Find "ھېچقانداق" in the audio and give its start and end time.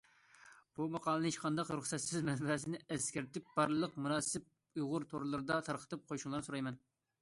1.31-1.69